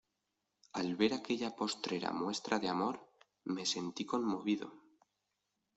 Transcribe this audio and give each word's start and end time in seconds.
al 0.79 0.87
ver 1.01 1.13
aquella 1.17 1.51
postrera 1.59 2.11
muestra 2.23 2.57
de 2.63 2.69
amor 2.73 2.99
me 3.53 3.67
sentí 3.67 4.03
conmovido. 4.03 4.73